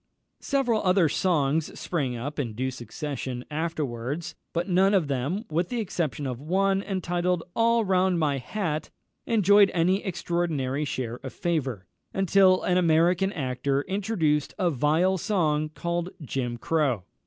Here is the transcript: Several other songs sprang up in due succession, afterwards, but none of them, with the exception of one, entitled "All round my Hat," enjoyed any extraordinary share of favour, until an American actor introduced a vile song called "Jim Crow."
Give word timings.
Several 0.39 0.81
other 0.81 1.07
songs 1.07 1.79
sprang 1.79 2.15
up 2.15 2.39
in 2.39 2.53
due 2.55 2.71
succession, 2.71 3.45
afterwards, 3.51 4.33
but 4.51 4.67
none 4.67 4.95
of 4.95 5.07
them, 5.07 5.45
with 5.51 5.69
the 5.69 5.79
exception 5.79 6.25
of 6.25 6.41
one, 6.41 6.81
entitled 6.81 7.43
"All 7.55 7.85
round 7.85 8.17
my 8.17 8.39
Hat," 8.39 8.89
enjoyed 9.27 9.69
any 9.75 10.03
extraordinary 10.03 10.85
share 10.85 11.17
of 11.17 11.33
favour, 11.33 11.85
until 12.15 12.63
an 12.63 12.79
American 12.79 13.31
actor 13.33 13.83
introduced 13.83 14.55
a 14.57 14.71
vile 14.71 15.19
song 15.19 15.69
called 15.69 16.09
"Jim 16.23 16.57
Crow." 16.57 17.03